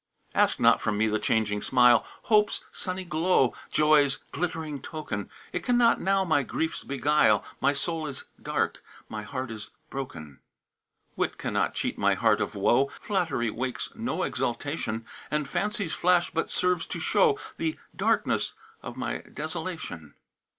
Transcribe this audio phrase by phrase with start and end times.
[0.33, 6.01] "Ask not from me the changing smile, Hope's sunny glow, Joy's glittering token; It cannot
[6.01, 10.39] now my griefs beguile My soul is dark, my heart is broken!
[11.15, 16.49] "Wit cannot cheat my heart of woe, Flattery wakes no exultation; And Fancy's flash but
[16.49, 20.15] serves to show The darkness of my desolation!